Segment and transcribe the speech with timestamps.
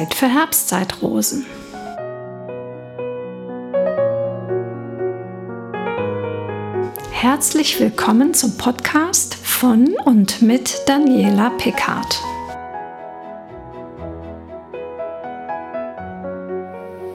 [0.00, 1.44] Zeit für Herbstzeitrosen.
[7.12, 12.18] Herzlich willkommen zum Podcast von und mit Daniela Pickard.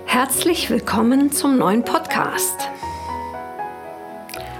[0.06, 2.70] Herzlich willkommen zum neuen Podcast.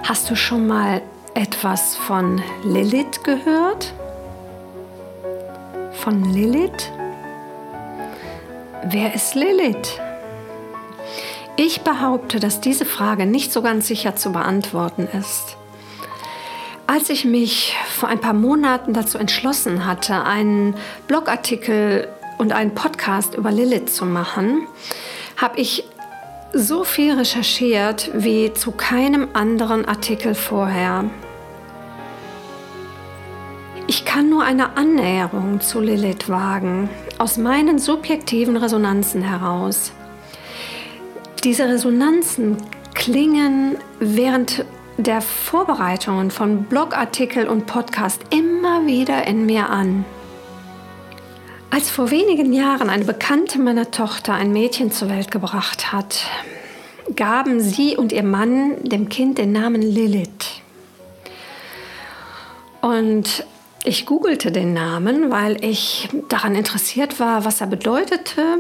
[0.02, 1.04] Hast du schon mal
[1.36, 3.94] etwas von Lilith gehört?
[5.92, 6.92] Von Lilith?
[8.88, 10.00] Wer ist Lilith?
[11.56, 15.58] Ich behaupte, dass diese Frage nicht so ganz sicher zu beantworten ist.
[16.86, 20.76] Als ich mich vor ein paar Monaten dazu entschlossen hatte, einen
[21.08, 24.68] Blogartikel und einen Podcast über Lilith zu machen,
[25.36, 25.86] habe ich
[26.54, 31.06] so viel recherchiert wie zu keinem anderen Artikel vorher.
[33.88, 39.92] Ich kann nur eine Annäherung zu Lilith wagen, aus meinen subjektiven Resonanzen heraus.
[41.44, 42.58] Diese Resonanzen
[42.96, 44.66] klingen während
[44.98, 50.04] der Vorbereitungen von Blogartikel und Podcast immer wieder in mir an.
[51.70, 56.26] Als vor wenigen Jahren eine Bekannte meiner Tochter ein Mädchen zur Welt gebracht hat,
[57.16, 60.62] gaben sie und ihr Mann dem Kind den Namen Lilith.
[62.82, 63.46] Und
[63.86, 68.60] ich googelte den Namen, weil ich daran interessiert war, was er bedeutete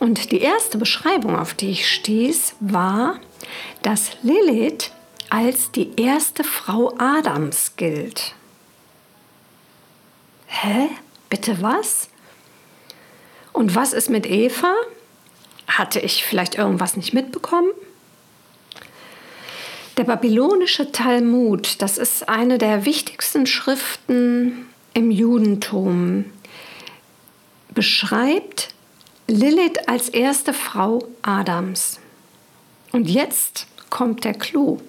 [0.00, 3.18] und die erste Beschreibung, auf die ich stieß, war,
[3.82, 4.92] dass Lilith
[5.30, 8.34] als die erste Frau Adams gilt.
[10.46, 10.88] Hä?
[11.28, 12.08] Bitte was?
[13.52, 14.74] Und was ist mit Eva?
[15.66, 17.70] Hatte ich vielleicht irgendwas nicht mitbekommen?
[19.96, 26.26] Der babylonische Talmud, das ist eine der wichtigsten Schriften im Judentum,
[27.72, 28.74] beschreibt
[29.26, 31.98] Lilith als erste Frau Adams.
[32.92, 34.80] Und jetzt kommt der Clou.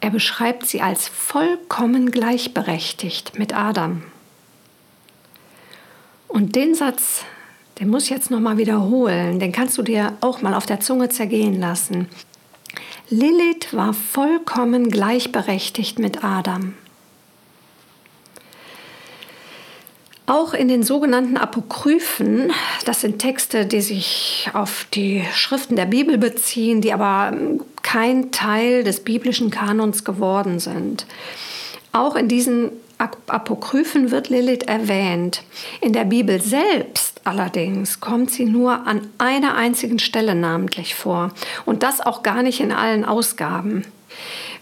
[0.00, 4.04] Er beschreibt sie als vollkommen gleichberechtigt mit Adam.
[6.28, 7.24] Und den Satz,
[7.78, 10.80] den muss ich jetzt noch mal wiederholen, den kannst du dir auch mal auf der
[10.80, 12.08] Zunge zergehen lassen.
[13.08, 16.74] Lilith war vollkommen gleichberechtigt mit Adam.
[20.26, 22.50] Auch in den sogenannten Apokryphen,
[22.84, 27.32] das sind Texte, die sich auf die Schriften der Bibel beziehen, die aber
[27.82, 31.06] kein Teil des biblischen Kanons geworden sind.
[31.92, 35.44] Auch in diesen Apokryphen wird Lilith erwähnt.
[35.80, 41.32] In der Bibel selbst allerdings kommt sie nur an einer einzigen Stelle namentlich vor
[41.64, 43.84] und das auch gar nicht in allen Ausgaben.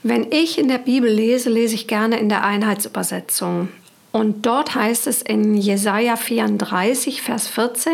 [0.03, 3.69] Wenn ich in der Bibel lese, lese ich gerne in der Einheitsübersetzung.
[4.13, 7.93] Und dort heißt es in Jesaja 34, Vers 14,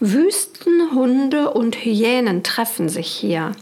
[0.00, 3.52] Wüstenhunde und Hyänen treffen sich hier.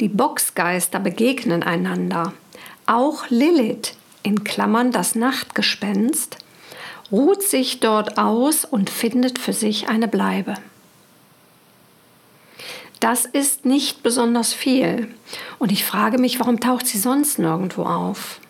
[0.00, 2.32] Die Boxgeister begegnen einander.
[2.86, 6.38] Auch Lilith, in Klammern das Nachtgespenst,
[7.12, 10.54] ruht sich dort aus und findet für sich eine Bleibe.
[12.98, 15.12] Das ist nicht besonders viel.
[15.58, 18.40] Und ich frage mich, warum taucht sie sonst nirgendwo auf?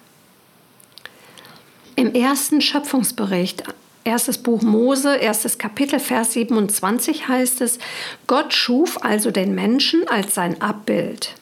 [1.97, 3.65] Im ersten Schöpfungsbericht,
[4.05, 7.79] erstes Buch Mose, erstes Kapitel, Vers 27 heißt es,
[8.27, 11.35] Gott schuf also den Menschen als sein Abbild.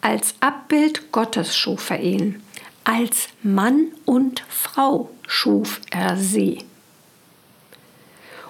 [0.00, 2.42] Als Abbild Gottes schuf er ihn.
[2.84, 6.58] Als Mann und Frau schuf er sie.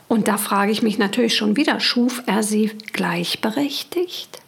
[0.09, 4.43] Und da frage ich mich natürlich schon wieder, schuf er sie gleichberechtigt?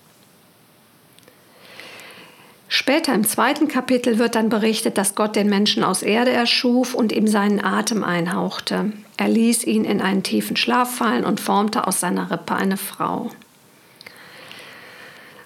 [2.68, 7.12] Später im zweiten Kapitel wird dann berichtet, dass Gott den Menschen aus Erde erschuf und
[7.12, 8.92] ihm seinen Atem einhauchte.
[9.16, 13.30] Er ließ ihn in einen tiefen Schlaf fallen und formte aus seiner Rippe eine Frau.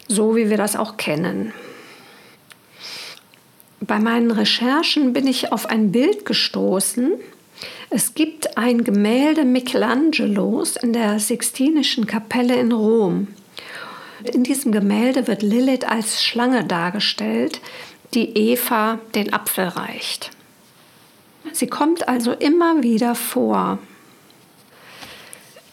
[0.08, 1.52] So wie wir das auch kennen.
[3.80, 7.12] Bei meinen Recherchen bin ich auf ein Bild gestoßen.
[7.90, 13.28] Es gibt ein Gemälde Michelangelos in der Sixtinischen Kapelle in Rom.
[14.32, 17.60] In diesem Gemälde wird Lilith als Schlange dargestellt,
[18.14, 20.30] die Eva den Apfel reicht.
[21.52, 23.78] Sie kommt also immer wieder vor.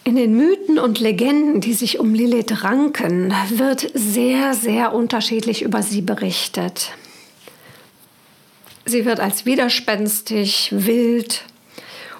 [0.04, 5.81] In den Mythen und Legenden, die sich um Lilith ranken, wird sehr, sehr unterschiedlich über
[5.81, 6.92] sie berichtet.
[8.86, 11.44] Sie wird als widerspenstig, wild,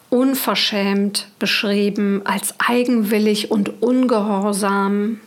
[0.10, 5.22] unverschämt beschrieben, als eigenwillig und ungehorsam.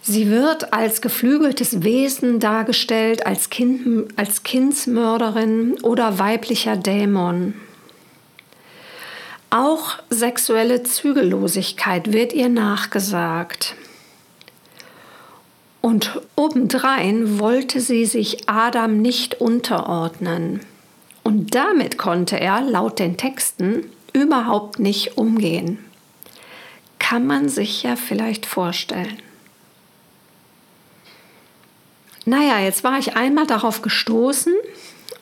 [0.00, 7.54] Sie wird als geflügeltes Wesen dargestellt, als, kind, als Kindsmörderin oder weiblicher Dämon.
[9.50, 13.74] Auch sexuelle Zügellosigkeit wird ihr nachgesagt.
[15.82, 20.60] Und obendrein wollte sie sich Adam nicht unterordnen.
[21.24, 25.78] Und damit konnte er, laut den Texten, überhaupt nicht umgehen.
[27.00, 29.18] Kann man sich ja vielleicht vorstellen.
[32.24, 34.54] Naja, jetzt war ich einmal darauf gestoßen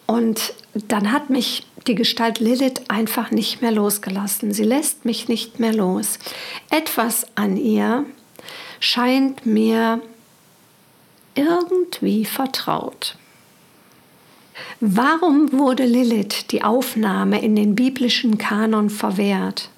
[0.06, 4.52] und dann hat mich die Gestalt Lilith einfach nicht mehr losgelassen.
[4.52, 6.18] Sie lässt mich nicht mehr los.
[6.68, 8.04] Etwas an ihr
[8.80, 10.02] scheint mir
[11.34, 13.16] irgendwie vertraut.
[14.80, 19.70] Warum wurde Lilith die Aufnahme in den biblischen Kanon verwehrt?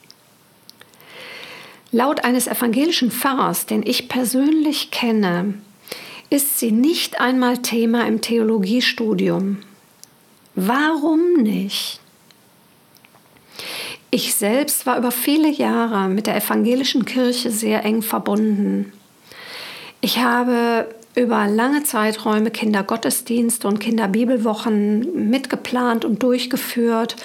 [1.90, 5.54] Laut eines evangelischen Pfarrers, den ich persönlich kenne,
[6.30, 9.58] ist sie nicht einmal Thema im Theologiestudium.
[10.54, 12.00] Warum nicht?
[14.10, 18.92] Ich selbst war über viele Jahre mit der evangelischen Kirche sehr eng verbunden.
[20.00, 27.16] Ich habe über lange Zeiträume Kindergottesdienste und Kinderbibelwochen mitgeplant und durchgeführt.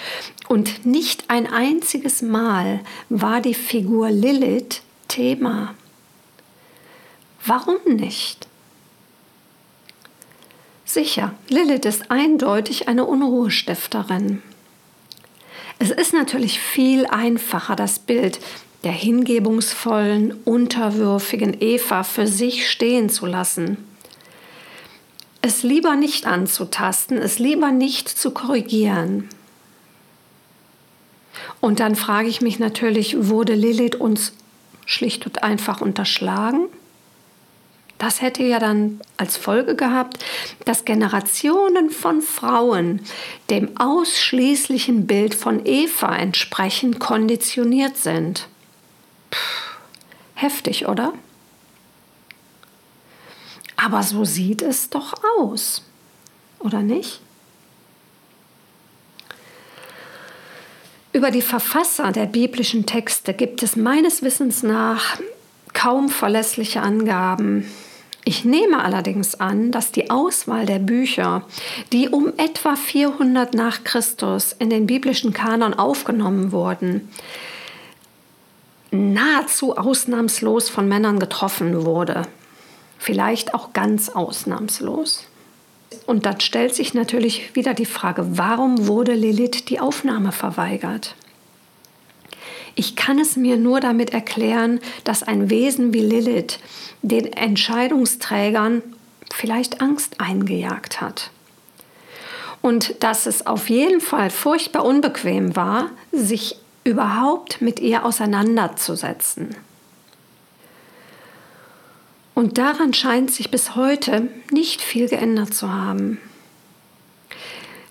[0.47, 5.73] Und nicht ein einziges Mal war die Figur Lilith Thema.
[7.45, 8.47] Warum nicht?
[10.83, 14.41] Sicher, Lilith ist eindeutig eine Unruhestifterin.
[15.79, 18.39] Es ist natürlich viel einfacher, das Bild
[18.83, 23.77] der hingebungsvollen, unterwürfigen Eva für sich stehen zu lassen.
[25.41, 29.29] Es lieber nicht anzutasten, es lieber nicht zu korrigieren.
[31.61, 34.33] Und dann frage ich mich natürlich, wurde Lilith uns
[34.85, 36.67] schlicht und einfach unterschlagen?
[37.97, 40.23] Das hätte ja dann als Folge gehabt,
[40.65, 43.01] dass Generationen von Frauen
[43.49, 48.47] dem ausschließlichen Bild von Eva entsprechend konditioniert sind.
[49.29, 49.37] Puh,
[50.35, 51.13] heftig, oder?
[53.75, 55.83] Aber so sieht es doch aus,
[56.59, 57.21] oder nicht?
[61.13, 65.19] Über die Verfasser der biblischen Texte gibt es meines Wissens nach
[65.73, 67.65] kaum verlässliche Angaben.
[68.23, 71.43] Ich nehme allerdings an, dass die Auswahl der Bücher,
[71.93, 77.09] die um etwa 400 nach Christus in den biblischen Kanon aufgenommen wurden,
[78.91, 82.23] nahezu ausnahmslos von Männern getroffen wurde.
[82.97, 85.25] Vielleicht auch ganz ausnahmslos.
[86.05, 91.15] Und dann stellt sich natürlich wieder die Frage, warum wurde Lilith die Aufnahme verweigert?
[92.75, 96.59] Ich kann es mir nur damit erklären, dass ein Wesen wie Lilith
[97.01, 98.83] den Entscheidungsträgern
[99.33, 101.31] vielleicht Angst eingejagt hat.
[102.61, 106.57] Und dass es auf jeden Fall furchtbar unbequem war, sich
[106.87, 109.55] überhaupt mit ihr auseinanderzusetzen.
[112.33, 116.19] Und daran scheint sich bis heute nicht viel geändert zu haben.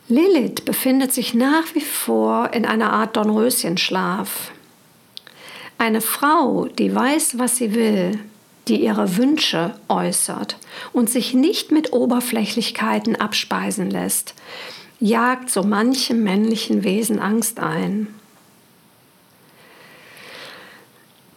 [0.08, 4.52] Lilith befindet sich nach wie vor in einer Art Dornröschenschlaf.
[5.78, 8.20] Eine Frau, die weiß, was sie will,
[8.68, 10.58] die ihre Wünsche äußert
[10.92, 14.34] und sich nicht mit Oberflächlichkeiten abspeisen lässt,
[15.00, 18.08] jagt so manchem männlichen Wesen Angst ein.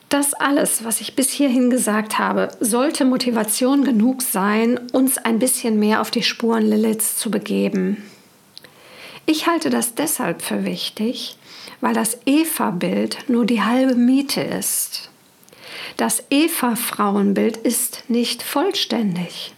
[0.10, 5.78] Das alles, was ich bis hierhin gesagt habe, sollte Motivation genug sein, uns ein bisschen
[5.78, 8.04] mehr auf die Spuren Liliths zu begeben.
[9.28, 11.38] Ich halte das deshalb für wichtig,
[11.80, 15.12] weil das Eva-Bild nur die halbe Miete ist.
[15.98, 19.54] Das Eva-Frauenbild ist nicht vollständig.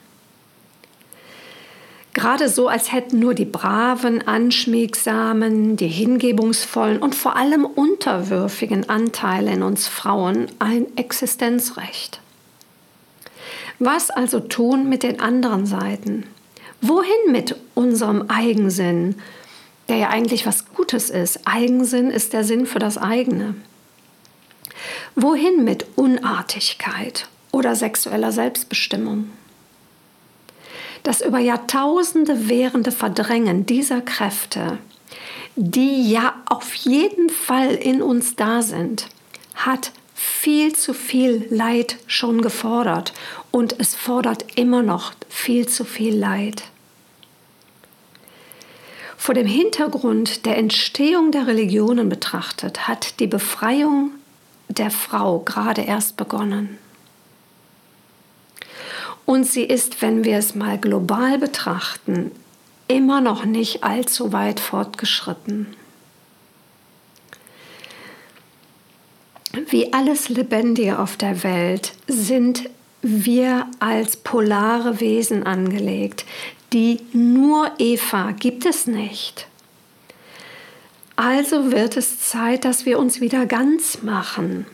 [2.13, 9.51] Gerade so, als hätten nur die braven, anschmiegsamen, die hingebungsvollen und vor allem unterwürfigen Anteile
[9.51, 12.19] in uns Frauen ein Existenzrecht.
[13.79, 16.25] Was also tun mit den anderen Seiten?
[16.81, 19.15] Wohin mit unserem Eigensinn,
[19.87, 21.41] der ja eigentlich was Gutes ist.
[21.45, 23.55] Eigensinn ist der Sinn für das eigene.
[25.15, 29.29] Wohin mit Unartigkeit oder sexueller Selbstbestimmung?
[31.03, 34.77] Das über Jahrtausende währende Verdrängen dieser Kräfte,
[35.55, 39.07] die ja auf jeden Fall in uns da sind,
[39.55, 43.13] hat viel zu viel Leid schon gefordert
[43.49, 46.63] und es fordert immer noch viel zu viel Leid.
[49.17, 54.11] Vor dem Hintergrund der Entstehung der Religionen betrachtet hat die Befreiung
[54.67, 56.77] der Frau gerade erst begonnen.
[59.31, 62.31] Und sie ist, wenn wir es mal global betrachten,
[62.89, 65.67] immer noch nicht allzu weit fortgeschritten.
[69.69, 72.69] Wie alles Lebendige auf der Welt sind
[73.01, 76.25] wir als polare Wesen angelegt.
[76.73, 79.47] Die nur Eva gibt es nicht.
[81.15, 84.65] Also wird es Zeit, dass wir uns wieder ganz machen.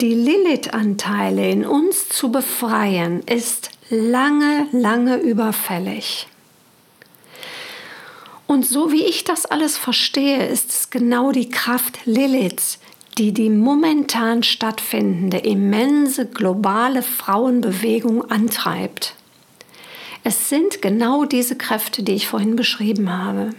[0.00, 6.28] Die Lilith-Anteile in uns zu befreien, ist lange, lange überfällig.
[8.46, 12.78] Und so wie ich das alles verstehe, ist es genau die Kraft Liliths,
[13.18, 19.16] die die momentan stattfindende immense globale Frauenbewegung antreibt.
[20.22, 23.50] Es sind genau diese Kräfte, die ich vorhin beschrieben habe.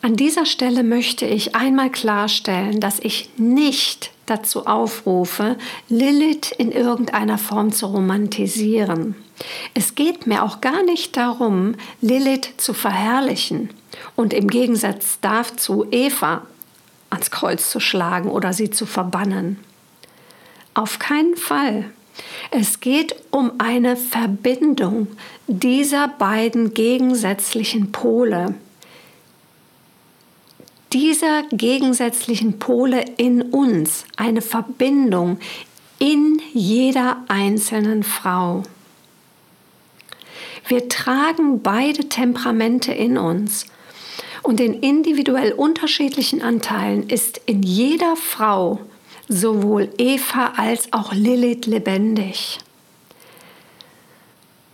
[0.00, 5.56] An dieser Stelle möchte ich einmal klarstellen, dass ich nicht dazu aufrufe,
[5.88, 9.14] Lilith in irgendeiner Form zu romantisieren.
[9.74, 13.70] Es geht mir auch gar nicht darum, Lilith zu verherrlichen
[14.16, 16.42] und im Gegensatz dazu Eva
[17.10, 19.58] ans Kreuz zu schlagen oder sie zu verbannen.
[20.74, 21.90] Auf keinen Fall.
[22.50, 25.08] Es geht um eine Verbindung
[25.46, 28.54] dieser beiden gegensätzlichen Pole,
[30.92, 35.38] dieser gegensätzlichen Pole in uns, eine Verbindung
[35.98, 38.62] in jeder einzelnen Frau.
[40.66, 43.66] Wir tragen beide Temperamente in uns
[44.42, 48.80] und in individuell unterschiedlichen Anteilen ist in jeder Frau
[49.28, 52.58] sowohl Eva als auch Lilith lebendig.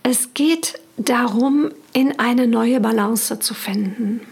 [0.02, 4.22] Es geht darum, in eine neue Balance zu finden.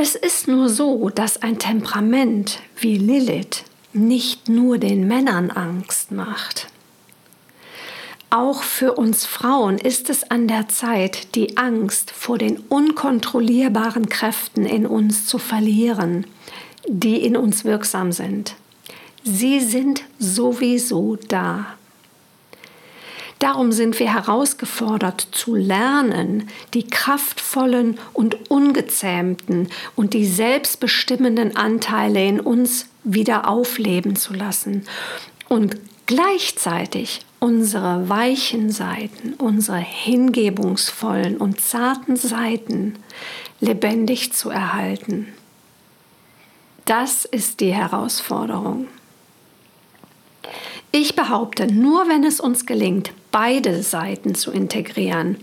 [0.00, 6.68] Es ist nur so, dass ein Temperament wie Lilith nicht nur den Männern Angst macht.
[8.30, 14.66] Auch für uns Frauen ist es an der Zeit, die Angst vor den unkontrollierbaren Kräften
[14.66, 16.28] in uns zu verlieren,
[16.86, 18.54] die in uns wirksam sind.
[19.24, 21.74] Sie sind sowieso da.
[23.38, 32.40] Darum sind wir herausgefordert zu lernen, die kraftvollen und ungezähmten und die selbstbestimmenden Anteile in
[32.40, 34.84] uns wieder aufleben zu lassen
[35.48, 35.76] und
[36.06, 42.96] gleichzeitig unsere weichen Seiten, unsere hingebungsvollen und zarten Seiten
[43.60, 45.28] lebendig zu erhalten.
[46.86, 48.88] Das ist die Herausforderung.
[50.90, 55.36] Ich behaupte, nur wenn es uns gelingt, beide Seiten zu integrieren,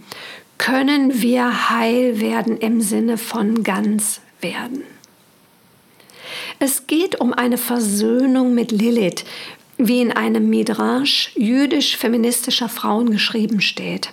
[0.58, 4.84] können wir heil werden im Sinne von ganz werden.
[6.60, 9.26] Es geht um eine Versöhnung mit Lilith,
[9.78, 14.10] wie in einem Midrash jüdisch-feministischer Frauen geschrieben steht.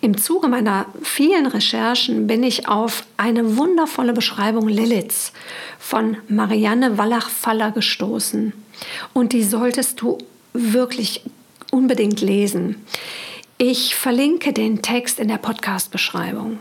[0.00, 5.32] Im Zuge meiner vielen Recherchen bin ich auf eine wundervolle Beschreibung Liliths
[5.78, 8.54] von Marianne Wallach-Faller gestoßen.
[9.12, 10.16] Und die solltest du
[10.54, 11.22] wirklich
[11.70, 12.76] unbedingt lesen.
[13.58, 16.58] Ich verlinke den Text in der Podcast-Beschreibung.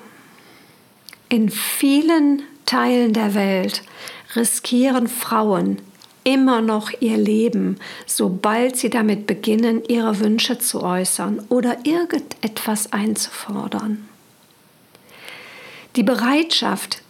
[1.30, 3.84] In vielen Teilen der Welt
[4.36, 5.82] riskieren Frauen
[6.24, 14.08] immer noch ihr Leben, sobald sie damit beginnen, ihre Wünsche zu äußern oder irgendetwas einzufordern.
[15.96, 17.02] Die Bereitschaft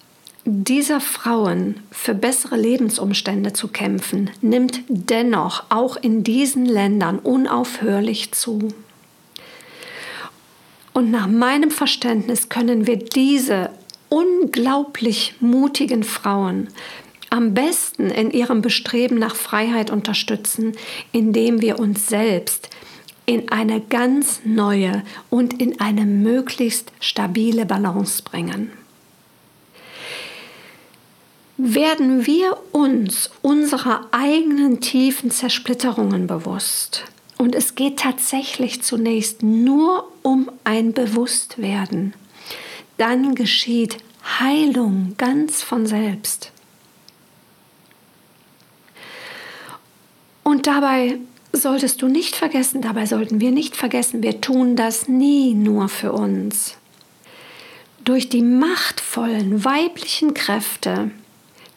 [0.45, 8.69] dieser Frauen für bessere Lebensumstände zu kämpfen, nimmt dennoch auch in diesen Ländern unaufhörlich zu.
[10.93, 13.69] Und nach meinem Verständnis können wir diese
[14.09, 16.69] unglaublich mutigen Frauen
[17.29, 20.73] am besten in ihrem Bestreben nach Freiheit unterstützen,
[21.11, 22.69] indem wir uns selbst
[23.25, 28.71] in eine ganz neue und in eine möglichst stabile Balance bringen.
[31.61, 37.03] Werden wir uns unserer eigenen tiefen Zersplitterungen bewusst,
[37.37, 42.13] und es geht tatsächlich zunächst nur um ein Bewusstwerden,
[42.95, 43.97] dann geschieht
[44.39, 46.53] Heilung ganz von selbst.
[50.43, 51.19] Und dabei
[51.51, 56.13] solltest du nicht vergessen, dabei sollten wir nicht vergessen, wir tun das nie nur für
[56.13, 56.77] uns.
[58.05, 61.11] Durch die machtvollen weiblichen Kräfte,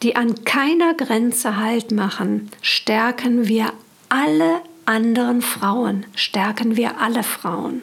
[0.03, 3.71] die an keiner Grenze Halt machen, stärken wir
[4.09, 7.81] alle anderen Frauen, stärken wir alle Frauen.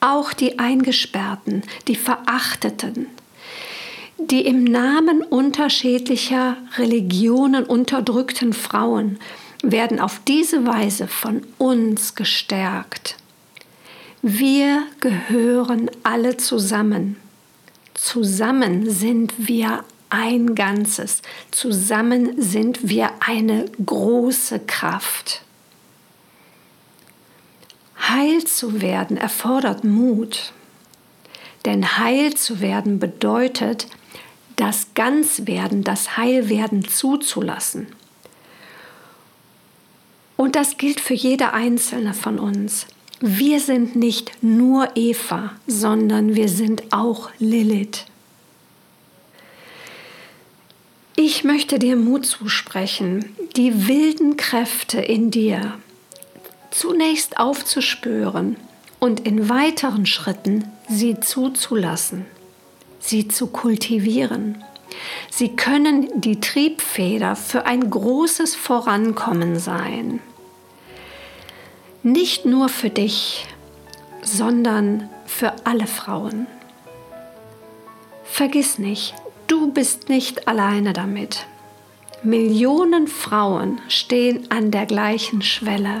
[0.00, 3.06] Auch die Eingesperrten, die Verachteten,
[4.18, 9.18] die im Namen unterschiedlicher Religionen unterdrückten Frauen
[9.62, 13.16] werden auf diese Weise von uns gestärkt.
[14.22, 17.16] Wir gehören alle zusammen.
[17.92, 21.22] Zusammen sind wir ein Ganzes.
[21.50, 25.42] Zusammen sind wir eine große Kraft.
[27.98, 30.52] Heil zu werden erfordert Mut.
[31.64, 33.86] Denn heil zu werden bedeutet,
[34.56, 37.88] das Ganzwerden, das Heilwerden zuzulassen.
[40.36, 42.86] Und das gilt für jede einzelne von uns.
[43.20, 48.06] Wir sind nicht nur Eva, sondern wir sind auch Lilith.
[51.16, 55.78] Ich möchte dir Mut zusprechen, die wilden Kräfte in dir
[56.72, 58.56] zunächst aufzuspüren
[58.98, 62.26] und in weiteren Schritten sie zuzulassen,
[62.98, 64.64] sie zu kultivieren.
[65.30, 70.18] Sie können die Triebfeder für ein großes Vorankommen sein.
[72.02, 73.46] Nicht nur für dich,
[74.22, 76.48] sondern für alle Frauen.
[78.24, 79.14] Vergiss nicht,
[79.46, 81.46] du bist nicht alleine damit.
[82.22, 86.00] Millionen Frauen stehen an der gleichen Schwelle.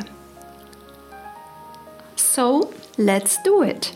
[2.16, 3.92] So, let's do it.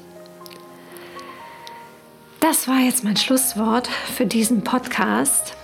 [2.41, 5.55] Das war jetzt mein Schlusswort für diesen Podcast.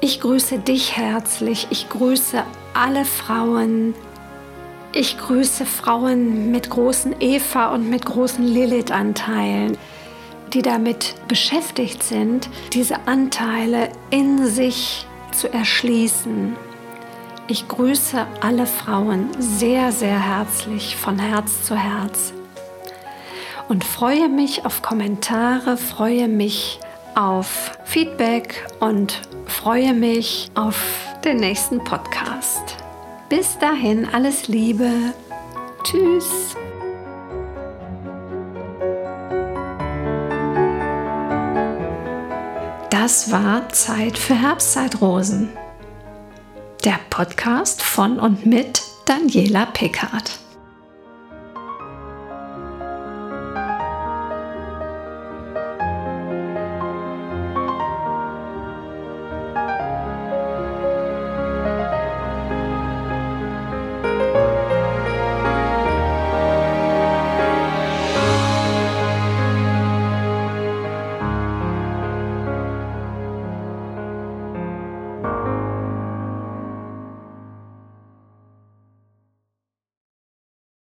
[0.00, 1.66] Ich grüße dich herzlich.
[1.70, 3.94] Ich grüße alle Frauen.
[4.92, 9.76] Ich grüße Frauen mit großen Eva und mit großen Lilith-Anteilen,
[10.54, 16.56] die damit beschäftigt sind, diese Anteile in sich zu erschließen.
[17.48, 22.32] Ich grüße alle Frauen sehr, sehr herzlich von Herz zu Herz
[23.68, 26.80] und freue mich auf Kommentare, freue mich
[27.14, 30.82] auf Feedback und freue mich auf
[31.24, 32.76] den nächsten Podcast.
[33.28, 34.90] Bis dahin alles Liebe.
[35.84, 36.56] Tschüss.
[43.08, 45.48] Das war Zeit für Herbstzeitrosen.
[46.84, 50.38] Der Podcast von und mit Daniela Pickard.